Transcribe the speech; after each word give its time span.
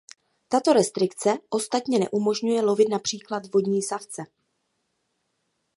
Tato 0.49 0.73
restrikce 0.73 1.29
ostatně 1.49 1.99
neumožňuje 1.99 2.61
lovit 2.61 2.89
například 2.89 3.53
vodní 3.53 3.81
savce. 3.81 4.23